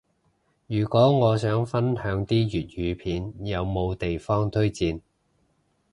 [0.65, 4.99] 如果我想分享啲粵語片，有冇地方推薦？